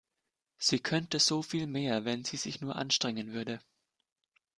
[0.57, 3.61] Sie könnte so viel mehr, wenn sie sich nur anstrengen würde.